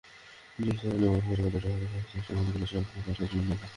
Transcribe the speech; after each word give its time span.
ডিএসইর 0.59 0.93
নিয়ম 0.93 1.13
অনুযায়ী, 1.13 1.35
রেকর্ড 1.37 1.53
ডেটের 1.55 1.73
আগে 1.77 1.87
সংশ্লিষ্ট 1.93 2.29
কোম্পানিগুলোর 2.29 2.69
শেয়ার 2.69 2.85
স্পট 2.85 3.03
মার্কেটে 3.07 3.25
লেনদেন 3.29 3.49
হয়। 3.51 3.69